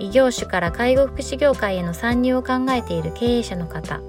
[0.00, 4.00] 異業種から介護福祉業界への参入を考えている経営者の方。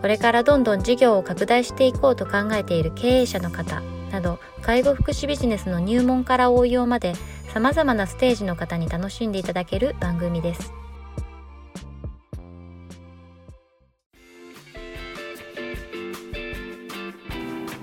[0.00, 3.82] これからどんどん事業を拡大していこうと考えている経営者の方。
[4.10, 7.14] など介護福祉ビジネスの入門から応用まで
[7.52, 10.72] さまざまなステージの方に楽しんでいただける番組です。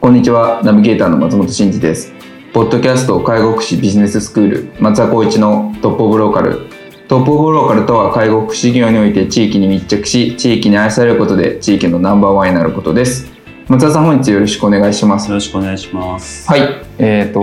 [0.02, 0.62] こんにちは。
[0.64, 2.14] ナビゲーターの松本真嗣です。
[2.54, 6.67] ポッドキャスト介護福祉ビジネススクール松田光一のトップオブローカル。
[7.08, 13.31] トップオブローカルとは介護福祉業において地域に密着し地域に愛されることで地域のナンバーワンになることです。
[13.70, 15.30] 松田さん本日よろしくお願いします。
[15.30, 16.50] よろしくお願いします。
[16.50, 16.64] はい。
[16.98, 17.40] えーと、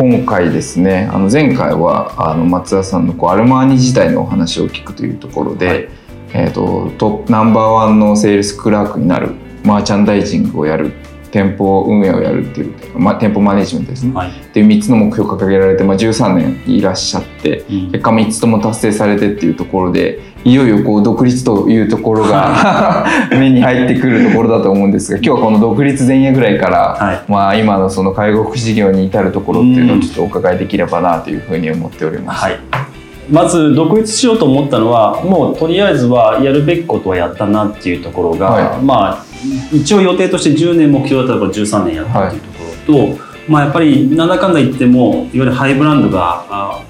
[0.00, 5.88] 今回ですねあの前回はあの松田さんのこうアルマーニ自体のお話を聞くというところで、はい、
[6.34, 9.30] えーと、とトップナンバーワンのセールスクラークになる
[9.64, 10.92] マーチャンダイジングをやる
[11.30, 14.06] 店舗運営をやるっていう、まあ、店舗マネジメントです。
[14.06, 32.44] ね、はい、っていう3つの目標を掲げられて、まあ、13年いらっしゃって、うん、結果3つとも達成されてっていうところでいよいよこう独立というところが 目に入ってくるところだと思うんですが今日はこの独立前夜ぐらいから、はい、まあ、今のその介護福祉事業に至るところっていうのをちょっとお伺いできればなというふうに思っております。
[32.44, 32.87] はい
[33.30, 39.24] まず独立しようと思ったのはもうとりあえずはやるべきことはやったなっていうところが、はい、まあ
[39.72, 46.82] 一応予定として10年目標だったら13年やったっていうところと、はい、まあ、やっぱりなんだかんだ言ってもいわゆるハイブランドが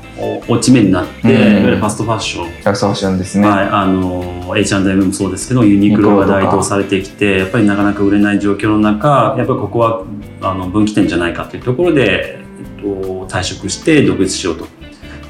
[0.48, 2.50] 落ち目になって、うん、いわゆるファストファッション。
[2.50, 10.04] ファストファッションですね、はい、あの H&M もそうですけどユニクロが台頭されてきてやっぱりなかなか売れない状況の中やっぱりここは
[10.40, 12.42] あの分岐点じゃないかというところで、え
[12.80, 14.77] っと、退職して独立しようと。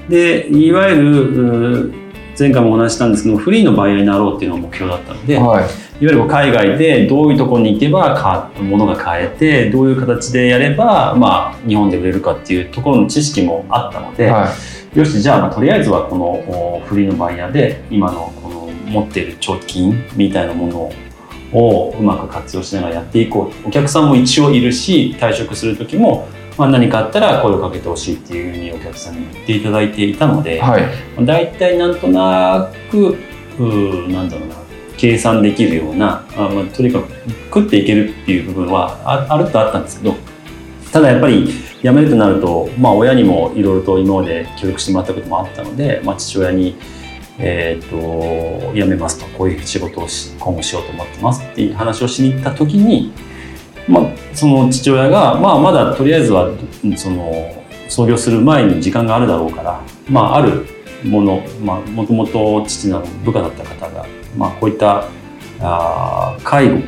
[0.08, 1.92] でいわゆる
[2.38, 5.88] 前回もお話したんですけどフリーのバイヤーになろうっていうのが目標だったので、はい。
[6.00, 14.54] いわゆる海外でどういうところに行けば物が買えてどういう形でやれば、まあ、日本で売れるかっていうところの知識もあったので、は
[14.94, 20.92] い、よしじゃあ、まあ、とりあえずはこのフリーのバイヤーで今のこの持っている貯金みたいなもの
[21.52, 30.84] をうまく活用しながらやっていこうお客さんも一応いるし退職する時も、まあ、何かあったら声をかけてほしいっていうふうにお客さんに言っていただいていたので、はい、
[31.24, 33.16] 大体なんとなく
[33.58, 34.56] うなんだろうな
[34.96, 37.12] 計算できるようなあ、まあ、とにかく
[37.54, 40.16] 食っていけるっていう部分はああるとあったんですけど
[40.92, 41.46] ただやっぱり
[41.82, 46.76] 辞めるとなると、まあ、親にもいろいろと今まで協力してもらったこともあったので、まあ、父親に、
[47.38, 53.12] えーと、辞めますとこういう仕事をし今後しようと思ってますっていう話をしに行った時に、
[53.86, 54.02] まあ、
[54.34, 56.50] その父親が、まあ、まだとりあえずは
[56.96, 60.66] その創業する前に時間があるだろうから、まあ、ある
[61.04, 64.06] もの、まあ、もともと父の部下だった方が
[64.36, 65.04] まあ、こういった
[65.60, 66.80] あ介護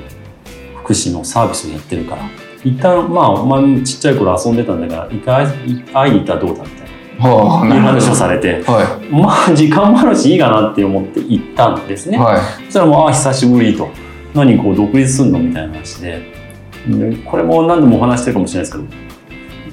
[0.84, 2.23] 福祉のサービスをやってるから
[2.62, 5.47] 一旦まあお前ちっちゃい頃遊んでたんだから一回
[5.93, 13.89] 会いに行ったらどうだみたいな、はあ、いう話をされて、はい、まあ時間もあるしいいかなって思って行ったんですね、はい、そしたらもうあ久しぶりと。
[14.33, 15.41] 何こう独立すんの？
[15.41, 16.23] みたいな話で
[17.25, 19.11] これも何度もお話してるかもしれないですけど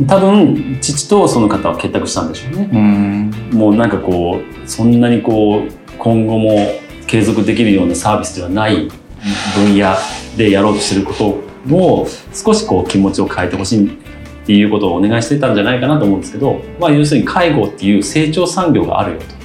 [0.06, 2.69] 多分父とその方は結託したんでしょうね。
[3.51, 6.56] うもうなんかこうそんなにこう今後も
[7.07, 8.88] 継続できるようなサービスではない
[9.56, 9.95] 分野
[10.35, 19.38] でやろうとしてることを少しこう気持ちを変えてほしいっていうことをお願いしてたんじゃないかなと思うんですけど、まあ、要するに介護っていう成長産業があるよと。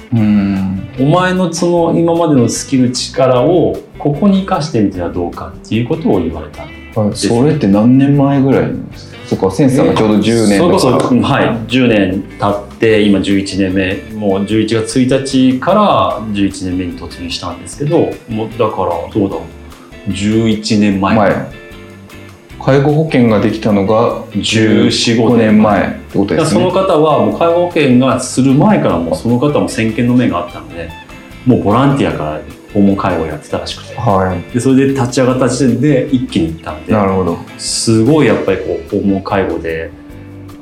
[0.99, 6.65] お前のその今までのスキル力をここに生かしてみてはどうかっていうことを言われた
[7.13, 9.13] それって何年前ぐらいなんですか？
[9.25, 19.41] そこセンサーがちょうど10年それこそ、はい、10年経って今11年目もう11月1日から11年目に突入したんですけどもうだからどうだろ
[20.07, 20.11] う。
[20.11, 21.15] 11年前。
[21.15, 21.63] 前。
[22.61, 26.59] 介護保険ができたのが1415年前ってことですね。
[26.59, 30.89] その方はもう介護保険がする前からもうその方も先見の目があったので
[31.45, 32.41] もうボランティアから
[32.73, 37.37] 訪問介護をやってたらしくて、はい、でそれで立ち上がった時点で一気に行ったんでなるほど。
[37.57, 39.91] すごいやっぱりこう訪問介護で、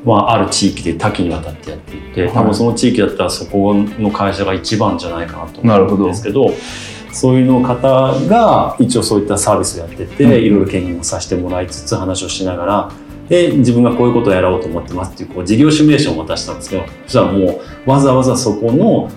[0.04, 6.52] まあ、ある地域で多岐にわたってやっていて、多分その地域だったらそこの会社が一番じゃないかなと思うんですけど
[7.14, 12.92] そういうの方が一応そういったサービスをやってて、うん、いろいろ権限をさせてもらいつつ話をしながら
[13.28, 19.10] で自分がこういうことをやろうと思ってますっていうこう事業シミュレーションを渡したんですけどそしたらもうわざわざそこの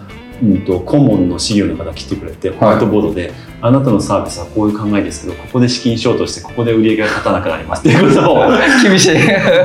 [0.44, 7.81] うん、と顧問の資料の方が来てくれてホワイトボードで、あなたのサービスはこういう考えですけどここで資金ショートしてここで売り上げが立たなくなります。
[7.81, 8.50] っていうことを
[8.82, 9.14] 厳しい。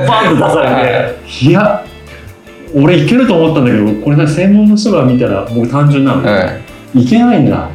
[0.08, 1.44] バンと出されて。
[1.46, 1.52] い。
[1.52, 1.84] や
[2.74, 6.22] 俺いけると思ったんだけどこれな専門の人が見たらもう単純なの。
[6.22, 6.52] で、は
[6.94, 7.02] い。
[7.02, 7.70] いけないんだ。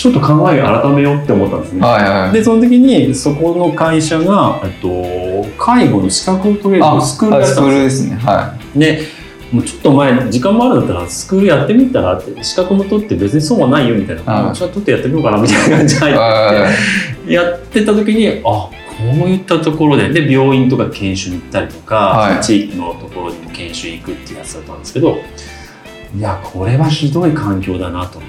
[0.00, 1.82] ちょっと考えを改めようって思ったんですね。
[1.82, 2.32] はいはい。
[2.32, 8.16] でその時にそこの会社が、えっと、介護の資格を取れるあスクールやあスクったんでールですね。
[8.16, 9.19] はすよで
[9.52, 16.14] もうちょっと前時間もあるんだったらスクールやってみたらって資格も取って別に損はないよみたいな、はいじゃあ取ってやってみようかなみたいな感じで入い。
[16.14, 16.70] っては
[17.26, 18.70] いやってた時にあこ
[19.24, 25.18] ういったところでで病院とか研修に行ったりとか、はい地域のところにも研修行くっていうやつだったんですけど
[26.16, 28.20] いやこれはひどい環境だなと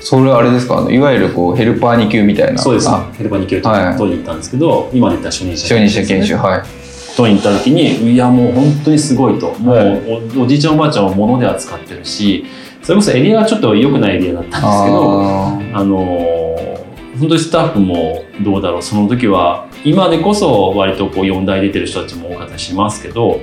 [0.00, 0.78] それはあれですか？
[0.78, 2.58] あのいわゆるこうヘルパー2級みたいな。
[2.60, 6.36] そうですあヘルパーに行けるとはい取りに行ったんですけど、今で言ったら初任者初任者研修。
[6.36, 6.85] はい。
[7.16, 9.52] 取りに行った時にいやもう本当にすごいと。
[9.58, 10.38] もう、はい。
[10.38, 12.44] おおじいちゃんおばあちゃんは物で扱ってるし
[12.82, 16.76] それこそエリアはちょっと良くないエリアだったんですけどああのー
[17.18, 18.82] 本当にスタッフもどうだろう。
[18.82, 23.40] その時は今でこそ割とこう4代出てる人たちも多かったりしますけど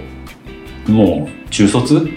[0.88, 2.08] もう中卒？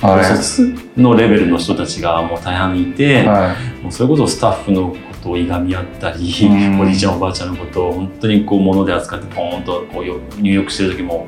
[0.00, 6.80] 高卒のレベルの人たちがもう大半いて、はもうそれこそスタッフのことをいがみ合ったり、うん。
[6.80, 11.26] おじいちゃんおばあちゃんのことを本当にこう物で扱ってポーンとこうよ入浴してる時も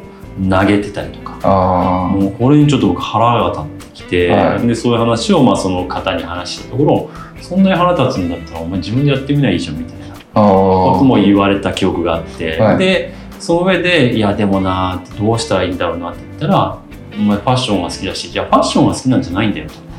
[0.48, 2.10] 投げてたりとか。
[2.12, 4.66] もうこれにちょっと僕腹が立ってきて、はい。
[4.66, 7.10] でそういう話をまあその方に話したところ
[7.40, 10.00] そんなに腹立つんだったらお前自分でやってみないいじゃんみたいな。
[10.32, 12.78] ことも言われた記憶があって、はい。
[12.78, 16.78] でその上で「いやでもな」ってどうしたらいいんだろうなって言ったら
[17.18, 19.89] 「お前ファッションが好きだしいやファッションが好きなんじゃないんだよ」と。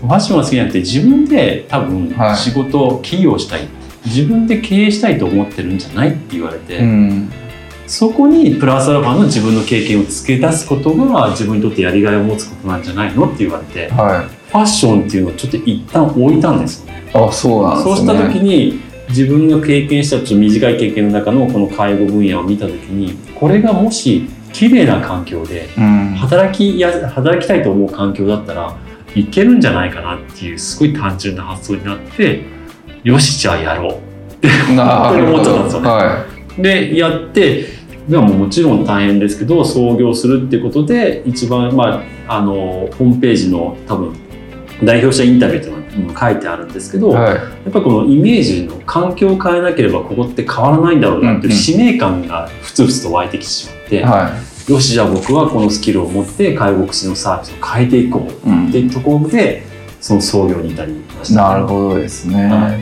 [0.00, 3.68] ファッションが好きじゃなくて自分で多分はい仕事を起業したい、
[4.06, 7.30] 自分で経営したいと思ってるんじゃないって言われて、うん。
[7.86, 14.50] そこにプラスアルファの自分の経験を付け出すことが自分にとってやりがいを持つことなんじゃないのって言われてはい。
[14.50, 17.10] ファッションっていうのをちょっと一旦置いたんですよね。
[17.12, 17.82] あ、そうなんね。
[17.84, 26.14] そうした時に自分が経験したちょっと短い経験の中のこの介護分野を見た時にこれがもし綺麗な環境でうん。
[26.14, 28.76] 働きや働きたいと思う環境だったら
[29.14, 32.42] いけるんじゃないかなっていうすごい単純な発想になって
[33.02, 33.98] よしじゃあやろ
[34.70, 35.34] う なるほど。
[35.34, 36.26] 思っちゃったんですよねは
[36.58, 37.66] でやって
[38.08, 44.14] でももちろん大変ですけど創業するっていうことで一番まああのホームページの多分
[44.82, 47.14] 代表者インタビューっていうのが書いてあるんですけど、い。
[47.14, 47.34] はい。
[47.34, 54.30] やっぱこのイメージの環境を変えなければここって変わらないんだろうなっていう使命感がふつふつと湧いてきてしまって、は
[54.70, 58.68] よしじゃあ僕はこのスキルを持って介護福祉のサービスを変えていこう。
[58.68, 59.64] っていうところで
[60.00, 62.78] その創業に至りました、なるほどですね。、は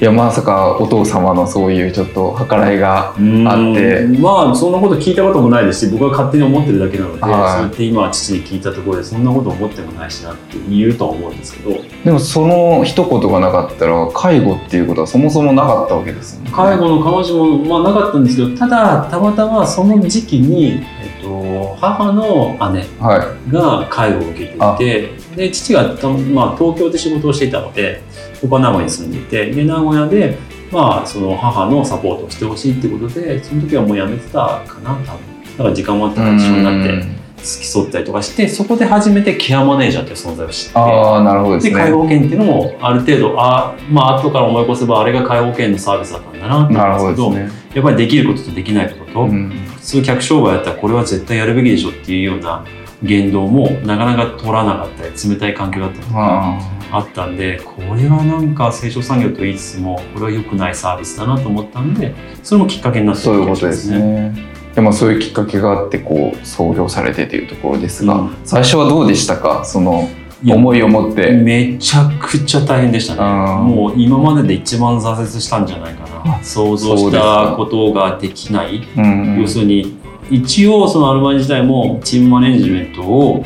[0.00, 0.04] い。
[0.04, 3.46] やまさかお父様のそういうちょっと計らいがうん。
[3.46, 4.04] あって。
[4.18, 7.32] まあそんなこと聞いたこともないですし僕は勝手に思ってるだけなので、はい。
[7.32, 11.80] そうやって今父に聞いたところでそんなこと思ってもないしなって言うとは思うんですけど。
[12.04, 16.50] でもその一言がなかったら介護っていうことはそもそもなかったわけですよね。
[16.52, 20.82] 介護の彼女も、まあ、なかったんですけどただたまたまその時期に、
[21.28, 28.02] と、母の姉はが介護を受けていてで父がた、まあ、東京で仕事をしていたので
[28.42, 30.38] 僕は名古屋に住んでいてで名古屋で、
[30.72, 36.16] まあ、その母のサポートをしてほしいってことでその時はもう辞めてたかな多分だから時間もあっい。
[36.16, 40.78] たから一緒になってうん付き添ったりとかしてそこで初めてケアマネージャーという存在を知って。
[40.78, 41.70] ああなるほどですね。
[41.70, 47.68] で介護保険っていうのもある程度あまあ後から思い起こせばあれが介護保険のサービスだったんだなってなる思うんですけどね。
[47.74, 52.62] やっぱりできることとできないことと、うん普通客商売やったらこれは絶対やるべきでしょっていうような
[53.02, 64.57] 言動もなかなか取らなかったり冷たい環境だったりとかああったんでこれはなんか成長産業と言いつつもこれは良くないサービスだなと思ったんでそれもきっかけになってそういう気がしまことですね。
[64.78, 68.36] でもそういうきっかけがあってこう創業されてというところですが、うん。
[68.44, 69.64] 最初はどうでしたか？
[69.64, 70.08] その
[70.48, 71.32] 思いを持って。
[71.32, 73.20] めちゃくちゃ大変でしたね。
[73.60, 76.36] もう今までで一番挫折したんじゃないかな。
[76.36, 78.86] あ想像したことができない。
[78.96, 79.40] うんうん。
[79.40, 79.98] 要するに
[80.30, 83.44] 一応そのアルバイト自体もチームマネジメントを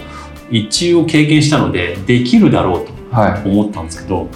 [0.50, 3.48] 一応経験したのでできるだろうとはい。
[3.48, 4.28] 思ったんですけど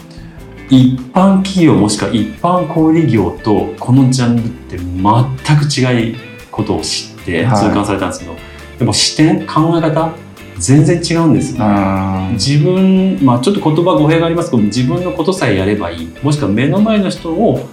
[0.70, 6.25] 一般企業もしくは一般小売業とこのジャンルって全く違い
[6.56, 7.66] ことを知ってはい。
[7.68, 8.34] 痛感されたんですけど、
[8.78, 10.12] でも視点考え方
[10.58, 12.32] 全然違うんですよ、あー。
[12.32, 16.08] 自分、まあ、ちょっと言葉語弊がありますけど自分のことさえやればいい。
[16.22, 17.68] もしくは目の前の人を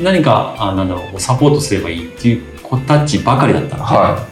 [0.00, 4.28] 何かあなんだろうサポートすればいいっていう子たちばかりだったので、は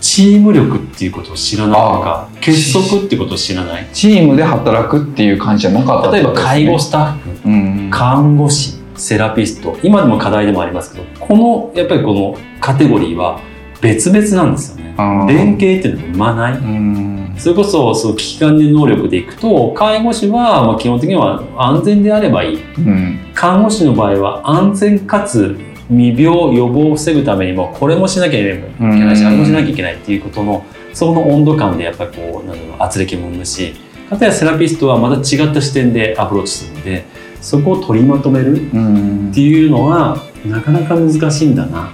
[0.00, 3.84] チーム力っていうことを知らないとか結束っていうことを知らない。
[3.84, 3.86] い。
[3.92, 7.48] チームで働くっていう感じじゃなかった例えば介護スタッフ。
[7.48, 7.90] うん。
[7.90, 9.76] 看護師セラピスト。
[9.82, 13.40] 今でも課題でもありますけどこのやっぱりこのカテゴリーは
[13.80, 14.94] 別々なんですよね。
[15.28, 16.52] 連携っていうのは生まない。
[16.54, 17.34] うん。
[17.36, 22.62] それこそその危機管理能力でいくと介護士はまあ基本的には安全であればいい。
[22.78, 23.18] うん。
[23.34, 25.58] 看護師の場合は安全かつ
[25.88, 29.16] 未病予防を防ぐためにもこれもしなきゃいけない。
[29.16, 29.28] しうん。
[29.28, 33.74] あれもしなきゃいけないっていうことのその温度感でやっぱりこうなんだろう圧力も生むし
[34.08, 37.04] かたやセラピストはまた違った視点でアプローチするので
[37.44, 41.92] そこを取りまとめるうんっていうのはなかなか難しいんだな。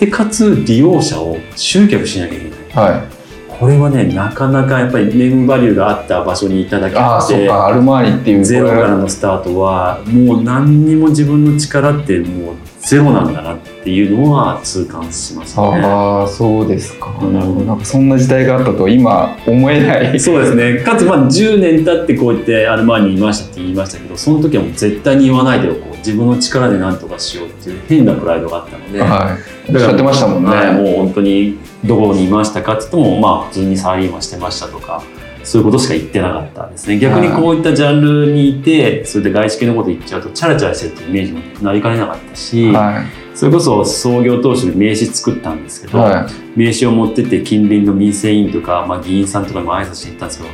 [0.00, 2.92] でかつ利用者を集客しなきゃいけない。
[2.92, 3.02] はい
[3.48, 15.80] これはねなかなかやっぱりネームバリューがあった場所にいただけああそうあってゼロからのスタートはもう何にも自分の力ってもうゼロなんだなっていうのは痛感しましたね。
[15.84, 17.32] ああそうですか、うん。
[17.32, 20.18] なるほどなんかそんな時代があったと今思えない。
[20.18, 20.80] そうですね。
[20.80, 25.92] かつまあ10年経ってこうやってアルマーニにいましたって言いましたけどその時はもう絶対に言わないでおこう。
[26.02, 29.00] 自分の力で何とかしようっていう変なプライドがあったので。
[29.00, 29.72] はい。
[29.72, 35.04] おっしゃってましたもんね、はいもう本当にどこにいましたかって言ってもまあ普通にサラリーマンしてましたとか
[35.44, 36.98] そういうことしか言ってなかったですね。
[36.98, 46.00] 逆にこういったジャンルにいてそれで外資系のこと言っちゃうとチャラチャラしてるっていうイメージもなりかねなかったし、はそれこそ創業当初に名刺作ったんですけど、い。
[46.02, 50.50] は名刺を持ってって近隣の民生委員とか、まあ、議員さんとかにも挨拶しに行ったんですけど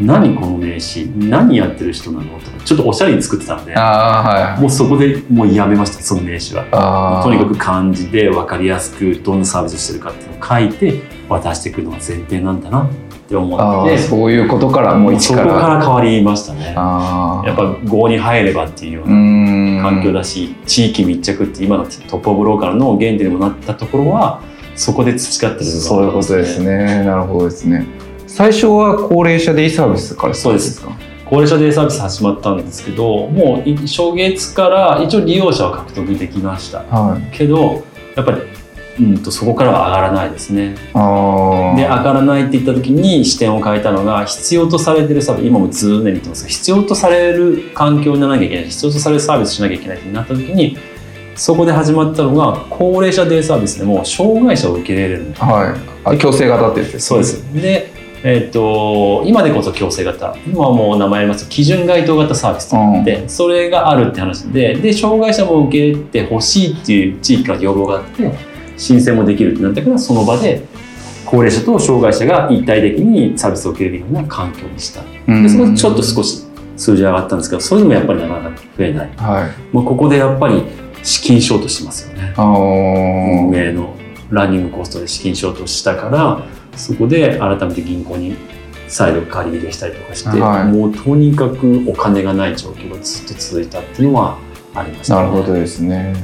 [0.00, 1.04] 何この名刺？
[1.28, 2.40] 何やってる人なの？
[2.40, 4.60] とかちょっとおしゃれに作ってたのではい。
[4.60, 7.22] もうそこでもうやめましたその名刺は。
[7.22, 12.90] とにかく漢字で分かりやすくどんなサービスしてるかっていうのを書いて渡していくのが前提なんだな
[13.32, 13.94] って思あって。
[13.94, 16.66] あそういうことからもう一そこからから変わりましたね。
[16.66, 24.42] やっぱ郷に入ればっていうよううな環境だし、地域密着って今のトップオブローカルの原点にもなったところは
[24.76, 27.04] そこで培ってる部分がそういうことですね。
[27.04, 27.86] なるほどですね。
[28.26, 30.34] 最初は高齢者デイサービスから。
[30.34, 30.80] スタートです。
[30.80, 30.92] か
[31.26, 36.80] 高齢者デイサービス始まったんですけどもうい初月から一応利用者は獲得できました。
[36.80, 37.36] はい。
[37.36, 37.82] けど
[38.16, 38.42] やっぱり
[39.02, 40.74] うんとそこからは上がらないですね。
[40.74, 46.44] で上がらないって言った時に視点を変えたのが必要とされてるサービス今も常に言ってます。
[46.44, 50.78] が必要とされる環境にならなきゃいけない必要とされるサービスしなきゃいけないってなった時に
[51.34, 55.44] そこで始まったのが高齢者デイサービスでも障害者を受け入れれるんだ。
[55.44, 55.80] はい。
[56.04, 57.54] あ強制型ってやつですそうです。
[57.54, 57.90] で
[58.24, 60.36] えっと今でこそ強制型。
[60.46, 61.48] 今はもう名前あります。
[61.48, 63.04] 基準該当型サービスとうん。
[63.04, 70.66] でそれがあるって話でで障害者も受け入れてほしいっていう地域から要望があって申請もできるってなったからその場で
[71.24, 75.02] 高齢者と障害者が一体的にサービスを受けれるような環境にした。
[75.28, 75.42] うん。
[75.42, 76.44] でそこでちょっと少し
[76.76, 79.10] 数字上がったんですけどそれでもやっぱりなかなか増えない。
[79.16, 79.74] はい。
[79.74, 80.62] もうここでやっぱり
[81.02, 82.34] 資金ショートしますよね。
[82.36, 83.94] 運営の
[84.30, 86.44] ランニングコストで資金ショートしたから
[86.76, 88.36] そこで改めて銀行に
[88.88, 90.64] 再度借り入れしたりとかして、はい。
[90.64, 94.38] もうとにかくお金がない状況がずっと続いたっていうのは
[94.74, 95.30] ありましたね。
[95.30, 96.14] なるほどですね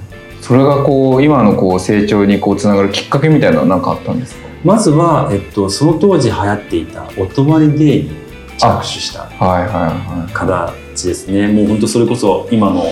[0.40, 4.48] それがこう今のこう成長にこうつながるきっかけみたいなのは何かあったんですか？
[4.64, 8.10] まずは、えっと、その当時流行っていたお泊まりデイに
[8.58, 10.32] 着手したはいはいはい。
[10.32, 11.48] 形ですね。
[11.48, 12.84] もう本当それこそ今の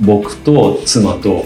[0.00, 1.44] 僕と妻と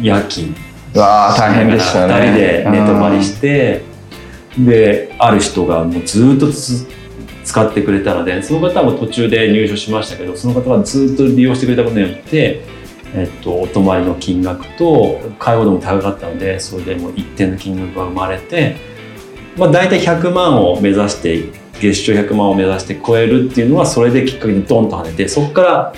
[0.00, 0.54] 夜勤
[0.94, 2.14] うわあ大変でしたね。
[2.14, 3.82] 2人で寝泊まりして
[4.58, 6.86] である人がもうずっとつ
[7.44, 12.62] 使ってくれたのでその方も途中で入所しましたけどその方がずっと利用してくれたことによって、
[13.14, 18.76] えっと、お泊まりの金額と介護度も高かったのでそれでもう一定の金額が生まれて、
[19.56, 21.50] まあ、大体100万を目指して
[21.80, 25.94] 月賞100万を目指して超えるっていうのはそれできっかけにドンと跳ねてそこから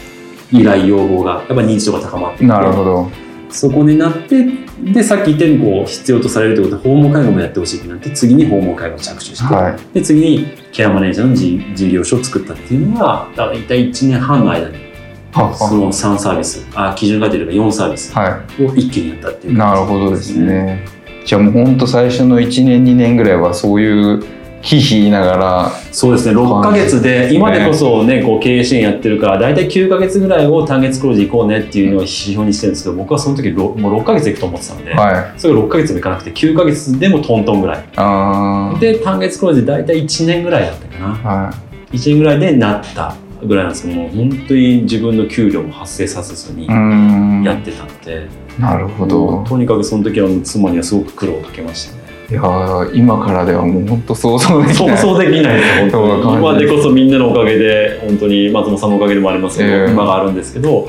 [0.53, 3.11] 依頼要望がやっぱ認知度が高まってなるほど。
[3.51, 4.47] そこになって
[4.83, 9.95] でさっき言ったようにこう必要とされるということで訪問介護もやってほしいってなって次に訪問介護を着手して、はい。
[9.95, 14.92] で次にケアマネージャーの事事業所を作ったっていうのが大体1年半の間には
[15.33, 16.67] その3サービス。
[16.75, 18.13] あ基準が出れば4サービス。
[18.13, 20.85] はを一気にやったっていいうなるほどですね。
[21.25, 24.23] じゃあもう本当最初の1年2年ぐらいはそういう
[24.61, 25.71] ひいひい言いながら。
[25.91, 26.35] そうですね。
[26.35, 35.41] 6ヶ月で今でこそねこう経営支援やってるから大体9ヶ月ぐらいを単月黒字行こうねっていうのを指標にしてるんですけど僕はその時ろもう6ヶ月いくと思ってたので、はい。
[35.41, 37.85] それが6ヶ月もいかなくて9ヶ月でもトントンぐらい。
[37.97, 41.07] あで単月黒字で大体1年ぐらいだったかな。
[41.09, 41.55] あは
[41.93, 52.03] 1年ぐらいでなったぐらいなんですけどもう本当に自分の給料も発生させずにやってたので、なるほもどうとにかくその時は妻にはすごく苦労をかけましたね。
[52.31, 54.97] いやー今からではもう本当想像できない。
[54.97, 59.91] 想像できないです本当今でこそみんなのおかげで本当に松本さんのおかげでもありますけど、ええ。
[59.91, 60.89] 今があるんですけど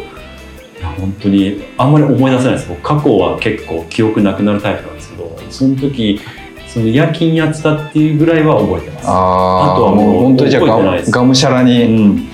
[0.79, 2.69] いや本当にあんまり思い出せないです。
[2.69, 6.19] 僕過去は結構記憶なくなるタイプなんですけどその時
[6.67, 9.07] その夜勤やってたっていうぐらいは覚えてます。
[9.07, 12.29] ああとはもう本当にじゃあががむしゃらうに、ん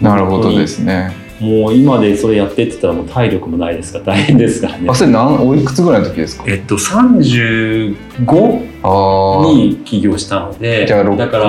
[0.00, 1.10] なるほどですね。
[1.38, 4.88] もう今でそれやってって言ったらもう体力もないですから大変ですからね。
[4.88, 6.44] あそれ何おいくつぐらいの時ですか？
[6.48, 7.96] えっと35
[8.82, 11.18] ああに起業したのでじゃあ六。
[11.18, 11.44] だから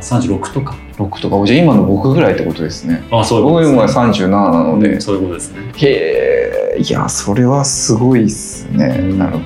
[0.00, 0.74] 36とか。
[0.96, 1.46] 6とか。
[1.46, 3.04] じゃあ今の僕ぐらいってことですね。
[3.10, 5.58] あそういうこと僕です、今37なので、うんそういうことですね。
[5.76, 9.18] へえいやそれはすごいっすね、うん。
[9.18, 9.44] なるほど、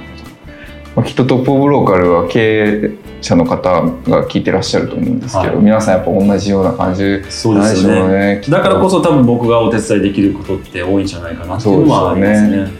[0.94, 5.64] まあ、きっとトップオブローカルは経営者の方が聞いてらっしゃると思うんですけど、はい。
[5.64, 8.56] 皆さんやっぱ同じような感じそうなんでしょですよねうねきっと。
[8.56, 12.70] だからこそ多分僕がお手伝いできることって多いんじゃないかなっていうのはありますそうでね。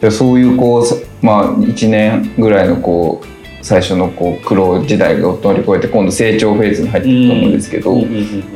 [0.00, 7.96] でそういうこうさまあ1年ぐらいのこう最初のこう苦労時代を乗り越えて今度成長フェーズに入っていくと思うんですけど、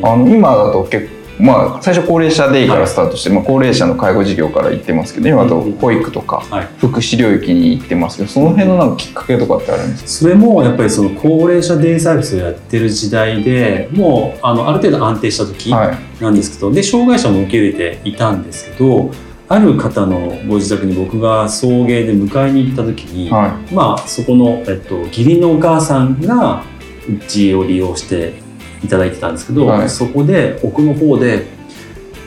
[0.03, 6.69] あの今だと結構まあ最初高齢者デイからスタートして、まあ、高齢者の介護事業から行ってますけど今だと保育とかはい。
[6.79, 10.09] 福祉領域に行ってますけどその辺のなんかきっかけとかってあるんですか？
[10.09, 16.23] それもやっぱりその高齢者デイサービスをやってる時代でもうあのある程度安定した時はい。
[16.23, 19.11] なんですけど、で障害者も受け入れていたんですけど
[19.49, 26.63] ある方のご自宅に僕が送迎で迎えに行った時に、はまあそこの、えっと、義理のお母さんが
[27.09, 28.35] うちを利用して
[28.85, 29.89] いただいてたんですけど、はい。
[29.91, 31.47] そこで奥の方で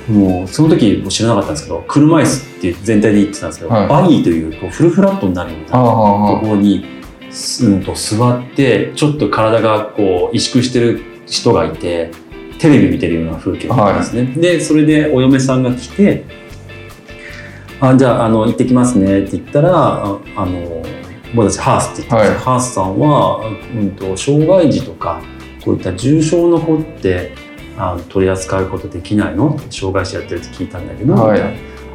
[0.10, 3.88] もうその時も知らなかったんですけど車椅子っていう全体で言ってたんですけど、はい。
[3.88, 6.86] バギーというこうフルフラットになるみたいなところに
[7.32, 12.12] すんと座ってちょっと体がこう萎縮してる人がいて
[12.60, 16.24] テレビ見てるような風景だったんですね、でそれでお嫁さんが来て
[17.82, 20.82] 「あじゃああの行ってきますね」って言ったらああの
[21.36, 22.40] 僕たちハースって言ってます、はい。
[22.40, 23.42] ハースさんは、
[23.76, 25.22] うん、と障害児とか
[25.66, 27.34] こういった重症の子って
[27.78, 29.60] あの取り扱うことできないの？
[29.70, 31.42] 障害者やってるって聞いたんだけど、はい。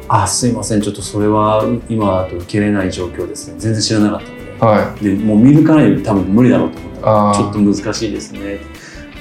[0.09, 0.81] あすいません。
[0.81, 3.55] ちょっとそれは今だと受けれない状況ですね。
[3.57, 4.41] 全然知らなかったので。
[4.59, 8.59] はでもう見抜かないと多分無理だろうと思ったちょっと難しいですね。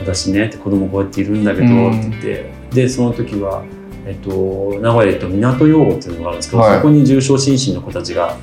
[0.00, 0.46] 私ね。
[0.46, 1.66] って子供こうやっているんだけど。
[1.66, 1.98] うん。
[1.98, 2.52] って言って。
[2.72, 3.64] でその時は、
[4.04, 6.76] えっと、名古屋と港養護っていうのがあるんですけど、はい。
[6.76, 8.36] そこに重症心身の子たちが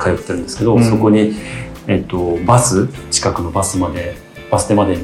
[0.00, 0.84] 通ってるんですけど、うん。
[0.84, 1.34] そこに、
[1.86, 4.16] えっと、バス近くのバスまで
[4.50, 4.96] バス停まで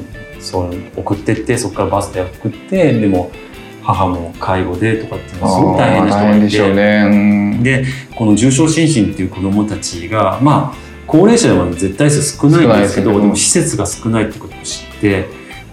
[0.45, 3.31] そう送ってってそこからバスで送ってでも
[3.81, 7.03] 母も介護でとかっていうのはすごく大変な人がいてでしょうね。
[7.05, 7.63] うん。
[7.63, 7.85] で
[8.15, 15.25] この重症心身っていう子どもたちがまあ高齢者では絶対数少ないんですけどでも施設が少ないってことを知って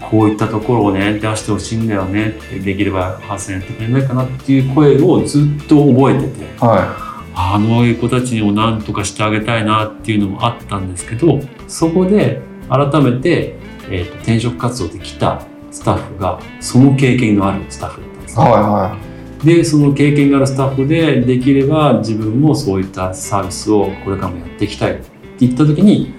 [0.09, 13.57] こういったところをね出してほしいんだよねってできれば発生やってくれないかなっていう声をずっと覚えててはあの子たちにも何とかしてあげたいなっていうのもあったんですけどそこで改めて、
[13.89, 18.97] えーと転職活動で来たスタッフがその経験のあるスタッフだったんですいはいは
[19.43, 26.13] でその経験があるスタッフでできれば自分もそういったサービスをこれからもやっていきたいって言った時に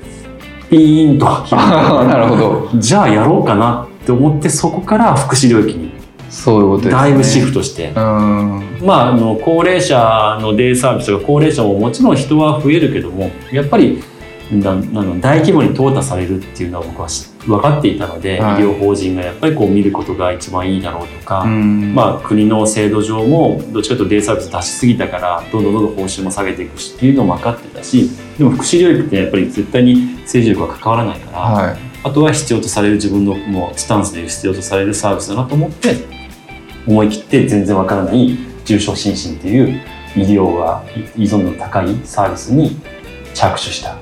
[0.68, 1.24] ピーンと。
[1.24, 1.56] い
[2.08, 2.68] なるほど。
[2.74, 5.94] じゃあやろうかなって思ってそこから福祉領域に。
[6.30, 7.94] そういうことだいぶシフトして、うん。
[8.82, 14.02] まああの高齢者のデイサービスとか高齢者ももちろん人は増えるけどもやっぱり
[14.50, 18.62] ななの大規模に淘汰されるっていうのは僕は知分かっていたので、はい。
[18.62, 21.94] 医療法人がやっぱりこう見ることが一番いいだろうとか、うん。
[21.94, 31.76] まあ、国の制度上もどっちかというとデイサービス出しすぎたからどんどんどんどん報酬も下げていくしっていうのも分かってたしでも福祉領域ってやっぱり絶対に政治力は関わらないから、はい。
[32.04, 35.96] あとは必要とされる自分のもうスタンスで必要とされるサービスだなと思って
[36.86, 39.80] 思い切って全然分からない重症心身っていう
[40.16, 40.84] 医療が
[41.16, 42.76] 依存度の高いサービスに
[43.32, 43.96] 着手した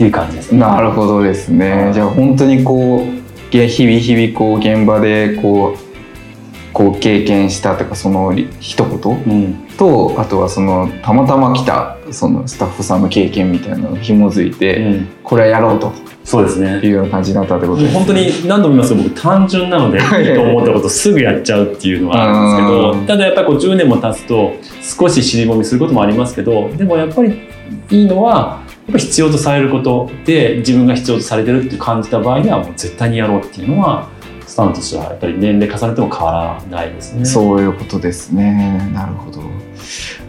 [0.00, 0.60] いう感じですね。
[0.60, 1.90] なるほどですね。
[1.92, 8.94] じゃあ本当にこうげ日々日々こう現場でこうこう経験したとかその一言？
[8.94, 15.92] うん、とあとはそのたまたま来たそのスタッフさんの経験みたいなのを紐づいて、うん、これはやろうと。
[16.24, 16.80] そうですね。
[16.82, 17.94] いうような感じになったってことです。
[17.94, 18.94] 本当に何度も言います。
[18.94, 20.32] けど僕単純なので い。
[20.32, 27.42] いと思ったことをすぐやっちゃうっていうのはあるんですけうんどただやっぱりこう10年も経つと少し尻込みすることもありますけどでもやっぱり
[27.90, 34.08] いいのはやっぱり必要とされることで自分が必要とされてるって感じた場合にはもう絶対にやろうっていうのは
[34.46, 37.24] スタンスとしてはやっぱり年齢重ねても変わらないですね。
[37.24, 38.90] そういうことですね。
[38.92, 39.42] なるほど。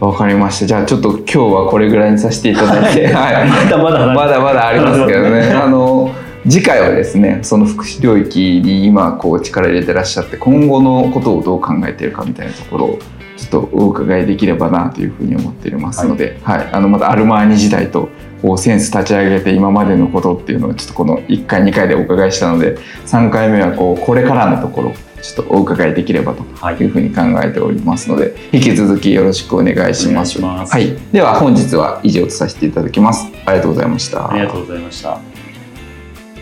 [0.00, 0.66] わかりました。
[0.66, 3.48] じゃあちょっと今日はこれぐらいにさせていただいて、 はい。
[3.48, 5.52] まだまだまだまだありますけどね。
[5.52, 6.10] あの
[6.48, 12.98] 次回はですね、その福祉領域に今こう力入れてらっしゃって、今後のことをどう考えているかみたいなところを
[13.36, 18.08] ちょっとお伺いできればなというふうに思っていますので、はい、あのまたアルマーニ時代と
[18.42, 30.38] こうセンス立ち上げて今までのことっていうのをちょっとこの1回2回でお伺いしたので、3回目はこうこれからのところちょっとお伺いできればとはいいうふうに考えておりますので、引き続きよろしくお願いします。
[30.38, 33.26] お願いしますはい、では本日は以上とさせていただきます。
[33.44, 34.30] ありがとうございました。
[34.30, 35.35] ありがとうございました。